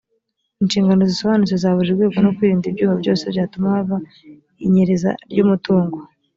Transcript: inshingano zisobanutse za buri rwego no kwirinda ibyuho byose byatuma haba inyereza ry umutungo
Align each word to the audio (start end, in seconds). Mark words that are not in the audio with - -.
inshingano 0.61 1.01
zisobanutse 1.11 1.55
za 1.63 1.69
buri 1.75 1.89
rwego 1.95 2.17
no 2.23 2.31
kwirinda 2.35 2.65
ibyuho 2.67 2.93
byose 3.01 3.23
byatuma 3.33 3.67
haba 3.75 3.97
inyereza 4.65 5.09
ry 5.31 5.39
umutungo 5.45 5.97